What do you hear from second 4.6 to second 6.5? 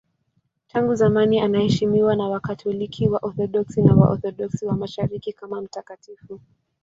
wa Mashariki kama mtakatifu.